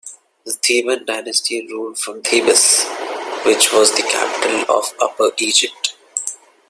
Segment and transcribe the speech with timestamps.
[0.45, 2.85] The Theban dynasty ruled from Thebes,
[3.45, 5.95] which was the capital of Upper Egypt.